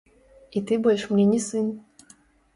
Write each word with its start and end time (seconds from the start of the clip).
І 0.59 0.63
ты 0.71 0.79
больш 0.87 1.03
мне 1.13 1.27
не 1.35 1.41
сын. 1.49 1.69